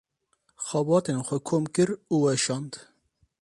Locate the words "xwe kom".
1.27-1.63